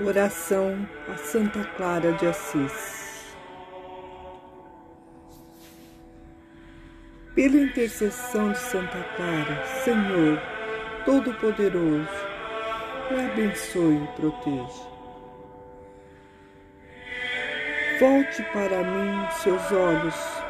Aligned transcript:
Oração 0.00 0.88
a 1.06 1.16
Santa 1.18 1.62
Clara 1.76 2.12
de 2.14 2.26
Assis. 2.26 3.36
Pela 7.34 7.56
intercessão 7.56 8.52
de 8.52 8.58
Santa 8.58 9.04
Clara, 9.16 9.64
Senhor 9.84 10.40
Todo-Poderoso, 11.04 12.08
me 13.10 13.20
abençoe 13.20 14.02
e 14.02 14.06
proteja. 14.16 14.82
Volte 18.00 18.42
para 18.44 18.82
mim 18.82 19.30
seus 19.42 19.72
olhos 19.72 20.42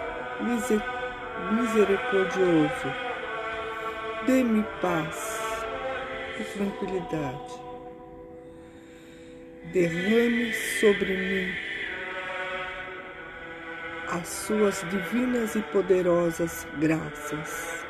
misericordioso. 1.51 2.95
Dê-me 4.25 4.63
paz 4.81 5.43
e 6.39 6.45
tranquilidade 6.45 7.72
derrame 9.71 10.53
sobre 10.53 11.17
mim 11.17 11.73
as 14.13 14.29
suas 14.29 14.85
divinas 14.91 15.55
e 15.55 15.63
poderosas 15.63 16.67
graças. 16.79 17.83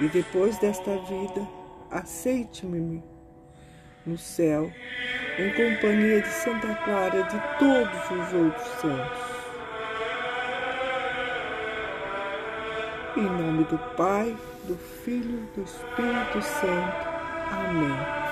E 0.00 0.08
depois 0.08 0.58
desta 0.58 0.96
vida, 0.98 1.46
aceite-me 1.90 3.02
no 4.06 4.16
céu, 4.16 4.70
em 5.38 5.50
companhia 5.54 6.20
de 6.20 6.28
Santa 6.28 6.74
Clara 6.84 7.16
e 7.16 7.22
de 7.24 7.58
todos 7.58 8.10
os 8.10 8.32
outros 8.32 8.68
santos. 8.80 9.32
Em 13.16 13.24
nome 13.24 13.64
do 13.64 13.78
Pai, 13.96 14.36
do 14.64 14.76
Filho 14.76 15.48
e 15.52 15.56
do 15.56 15.64
Espírito 15.64 16.42
Santo. 16.42 17.08
Amém. 17.50 18.31